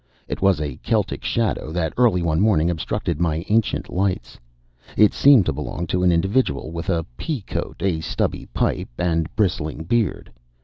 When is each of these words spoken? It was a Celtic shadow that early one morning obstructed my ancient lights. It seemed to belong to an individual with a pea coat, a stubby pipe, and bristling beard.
It 0.27 0.41
was 0.41 0.59
a 0.59 0.77
Celtic 0.77 1.23
shadow 1.23 1.71
that 1.73 1.93
early 1.95 2.23
one 2.23 2.39
morning 2.39 2.71
obstructed 2.71 3.21
my 3.21 3.45
ancient 3.49 3.87
lights. 3.87 4.39
It 4.97 5.13
seemed 5.13 5.45
to 5.45 5.53
belong 5.53 5.85
to 5.93 6.01
an 6.01 6.11
individual 6.11 6.71
with 6.71 6.89
a 6.89 7.03
pea 7.17 7.41
coat, 7.41 7.83
a 7.83 7.99
stubby 8.01 8.47
pipe, 8.47 8.89
and 8.97 9.29
bristling 9.35 9.83
beard. 9.83 10.31